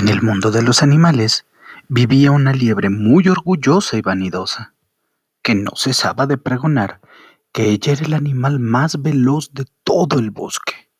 En 0.00 0.08
el 0.08 0.22
mundo 0.22 0.50
de 0.50 0.62
los 0.62 0.82
animales 0.82 1.44
vivía 1.88 2.30
una 2.30 2.54
liebre 2.54 2.88
muy 2.88 3.28
orgullosa 3.28 3.98
y 3.98 4.00
vanidosa, 4.00 4.72
que 5.42 5.54
no 5.54 5.72
cesaba 5.76 6.26
de 6.26 6.38
pregonar 6.38 7.02
que 7.52 7.64
ella 7.64 7.92
era 7.92 8.06
el 8.06 8.14
animal 8.14 8.60
más 8.60 9.02
veloz 9.02 9.52
de 9.52 9.66
todo 9.84 10.18
el 10.18 10.30
bosque, 10.30 10.90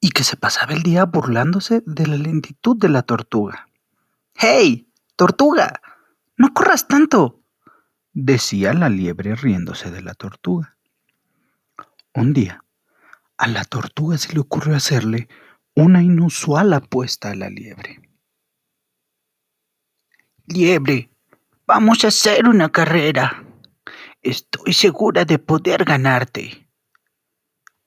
y 0.00 0.12
que 0.12 0.24
se 0.24 0.38
pasaba 0.38 0.72
el 0.72 0.82
día 0.82 1.04
burlándose 1.04 1.82
de 1.84 2.06
la 2.06 2.16
lentitud 2.16 2.74
de 2.78 2.88
la 2.88 3.02
tortuga. 3.02 3.68
¡Hey, 4.34 4.90
tortuga! 5.14 5.82
¡No 6.38 6.54
corras 6.54 6.88
tanto! 6.88 7.42
decía 8.14 8.72
la 8.72 8.88
liebre 8.88 9.34
riéndose 9.34 9.90
de 9.90 10.00
la 10.00 10.14
tortuga. 10.14 10.78
Un 12.14 12.32
día, 12.32 12.64
a 13.36 13.46
la 13.46 13.64
tortuga 13.64 14.16
se 14.16 14.32
le 14.32 14.40
ocurrió 14.40 14.74
hacerle 14.74 15.28
una 15.74 16.02
inusual 16.02 16.72
apuesta 16.72 17.30
a 17.30 17.34
la 17.34 17.48
liebre. 17.48 18.00
Liebre, 20.46 21.10
vamos 21.66 22.04
a 22.04 22.08
hacer 22.08 22.48
una 22.48 22.70
carrera. 22.70 23.44
Estoy 24.22 24.72
segura 24.72 25.24
de 25.24 25.38
poder 25.38 25.84
ganarte. 25.84 26.68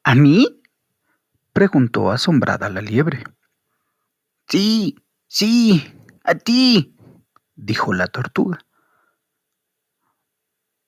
¿A 0.04 0.16
mí? 0.16 0.62
preguntó 1.52 2.12
asombrada 2.12 2.70
la 2.70 2.82
liebre. 2.82 3.24
Sí, 4.48 4.96
sí, 5.28 5.94
a 6.24 6.36
ti, 6.36 6.96
dijo 7.56 7.94
la 7.94 8.08
tortuga. 8.08 8.60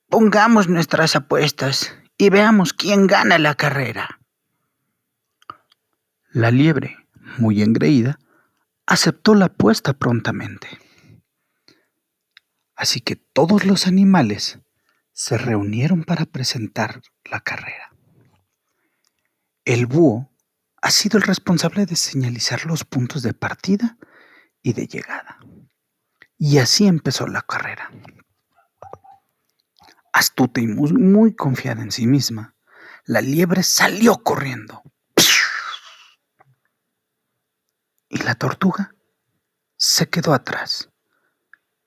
Pongamos 0.09 0.67
nuestras 0.69 1.15
apuestas 1.15 1.95
y 2.17 2.29
veamos 2.29 2.73
quién 2.73 3.07
gana 3.07 3.37
la 3.37 3.55
carrera. 3.55 4.21
La 6.35 6.51
liebre, 6.51 6.97
muy 7.37 7.61
engreída, 7.61 8.19
aceptó 8.85 9.35
la 9.35 9.45
apuesta 9.45 9.93
prontamente. 9.93 10.67
Así 12.75 12.99
que 12.99 13.15
todos 13.15 13.63
los 13.63 13.87
animales 13.87 14.59
se 15.13 15.37
reunieron 15.37 16.03
para 16.03 16.25
presentar 16.25 17.01
la 17.23 17.39
carrera. 17.39 17.95
El 19.63 19.85
búho 19.85 20.29
ha 20.81 20.91
sido 20.91 21.19
el 21.19 21.23
responsable 21.23 21.85
de 21.85 21.95
señalizar 21.95 22.65
los 22.65 22.83
puntos 22.83 23.21
de 23.21 23.33
partida 23.33 23.97
y 24.61 24.73
de 24.73 24.87
llegada. 24.87 25.39
Y 26.37 26.57
así 26.57 26.85
empezó 26.85 27.27
la 27.27 27.43
carrera. 27.43 27.89
Astuta 30.11 30.59
y 30.59 30.67
muy, 30.67 30.91
muy 30.91 31.33
confiada 31.33 31.81
en 31.81 31.93
sí 31.93 32.05
misma, 32.07 32.55
la 33.05 33.21
liebre 33.21 33.63
salió 33.63 34.17
corriendo 34.17 34.83
y 38.14 38.14
la 38.25 38.33
tortuga 38.33 38.95
se 39.77 40.09
quedó 40.09 40.33
atrás, 40.33 40.89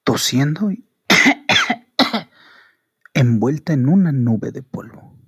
tosiendo 0.05 0.70
y 0.70 0.89
envuelta 3.12 3.72
en 3.72 3.89
una 3.89 4.12
nube 4.12 4.53
de 4.53 4.62
polvo. 4.62 5.19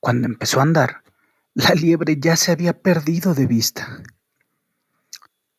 Cuando 0.00 0.26
empezó 0.26 0.60
a 0.60 0.62
andar, 0.62 1.04
la 1.52 1.74
liebre 1.74 2.16
ya 2.18 2.36
se 2.36 2.52
había 2.52 2.80
perdido 2.80 3.34
de 3.34 3.46
vista. 3.46 4.02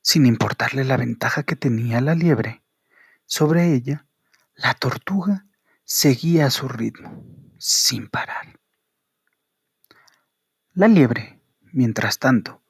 Sin 0.02 0.26
importarle 0.26 0.84
la 0.84 0.98
ventaja 0.98 1.44
que 1.44 1.56
tenía 1.56 2.02
la 2.02 2.16
liebre 2.16 2.64
sobre 3.26 3.76
ella, 3.76 4.08
la 4.56 4.74
tortuga 4.74 5.46
seguía 5.84 6.48
a 6.48 6.52
su 6.52 6.68
ritmo, 6.68 7.24
sin 7.60 8.10
parar. 8.10 8.60
La 10.74 10.88
liebre, 10.88 11.40
mientras 11.72 12.18
tanto, 12.18 12.65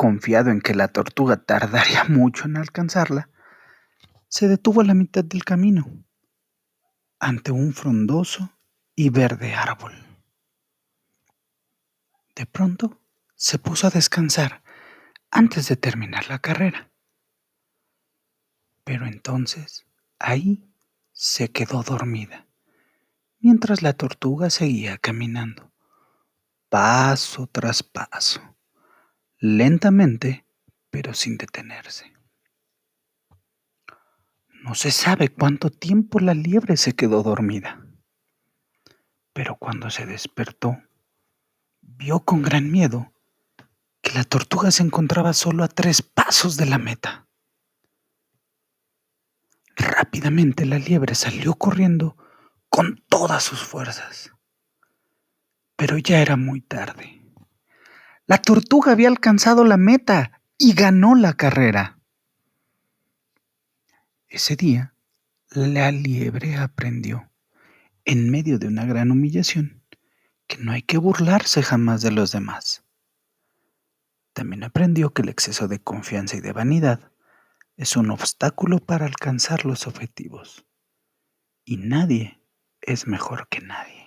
confiado 0.00 0.50
en 0.50 0.62
que 0.62 0.74
la 0.74 0.88
tortuga 0.88 1.36
tardaría 1.36 2.04
mucho 2.08 2.46
en 2.46 2.56
alcanzarla, 2.56 3.28
se 4.28 4.48
detuvo 4.48 4.80
a 4.80 4.84
la 4.84 4.94
mitad 4.94 5.22
del 5.22 5.44
camino, 5.44 5.84
ante 7.18 7.52
un 7.52 7.74
frondoso 7.74 8.58
y 8.96 9.10
verde 9.10 9.52
árbol. 9.52 9.92
De 12.34 12.46
pronto 12.46 12.98
se 13.34 13.58
puso 13.58 13.88
a 13.88 13.90
descansar 13.90 14.62
antes 15.30 15.68
de 15.68 15.76
terminar 15.76 16.30
la 16.30 16.38
carrera. 16.38 16.90
Pero 18.84 19.04
entonces 19.04 19.84
ahí 20.18 20.72
se 21.12 21.52
quedó 21.52 21.82
dormida, 21.82 22.46
mientras 23.38 23.82
la 23.82 23.92
tortuga 23.92 24.48
seguía 24.48 24.96
caminando, 24.96 25.70
paso 26.70 27.46
tras 27.48 27.82
paso 27.82 28.40
lentamente, 29.40 30.44
pero 30.90 31.14
sin 31.14 31.38
detenerse. 31.38 32.12
No 34.62 34.74
se 34.74 34.90
sabe 34.90 35.30
cuánto 35.30 35.70
tiempo 35.70 36.20
la 36.20 36.34
liebre 36.34 36.76
se 36.76 36.92
quedó 36.92 37.22
dormida, 37.22 37.82
pero 39.32 39.56
cuando 39.56 39.88
se 39.88 40.04
despertó, 40.04 40.82
vio 41.80 42.20
con 42.20 42.42
gran 42.42 42.70
miedo 42.70 43.14
que 44.02 44.12
la 44.12 44.24
tortuga 44.24 44.70
se 44.70 44.82
encontraba 44.82 45.32
solo 45.32 45.64
a 45.64 45.68
tres 45.68 46.02
pasos 46.02 46.58
de 46.58 46.66
la 46.66 46.76
meta. 46.76 47.26
Rápidamente 49.74 50.66
la 50.66 50.78
liebre 50.78 51.14
salió 51.14 51.54
corriendo 51.54 52.18
con 52.68 53.02
todas 53.08 53.42
sus 53.42 53.62
fuerzas, 53.62 54.32
pero 55.76 55.96
ya 55.96 56.20
era 56.20 56.36
muy 56.36 56.60
tarde. 56.60 57.19
La 58.30 58.38
tortuga 58.40 58.92
había 58.92 59.08
alcanzado 59.08 59.64
la 59.64 59.76
meta 59.76 60.40
y 60.56 60.74
ganó 60.74 61.16
la 61.16 61.32
carrera. 61.32 61.98
Ese 64.28 64.54
día, 64.54 64.94
la 65.50 65.90
liebre 65.90 66.54
aprendió, 66.56 67.28
en 68.04 68.30
medio 68.30 68.60
de 68.60 68.68
una 68.68 68.84
gran 68.84 69.10
humillación, 69.10 69.82
que 70.46 70.58
no 70.58 70.70
hay 70.70 70.82
que 70.82 70.96
burlarse 70.96 71.64
jamás 71.64 72.02
de 72.02 72.12
los 72.12 72.30
demás. 72.30 72.84
También 74.32 74.62
aprendió 74.62 75.12
que 75.12 75.22
el 75.22 75.28
exceso 75.28 75.66
de 75.66 75.80
confianza 75.80 76.36
y 76.36 76.40
de 76.40 76.52
vanidad 76.52 77.10
es 77.76 77.96
un 77.96 78.12
obstáculo 78.12 78.78
para 78.78 79.06
alcanzar 79.06 79.64
los 79.64 79.88
objetivos. 79.88 80.64
Y 81.64 81.78
nadie 81.78 82.40
es 82.80 83.08
mejor 83.08 83.48
que 83.48 83.60
nadie. 83.60 83.99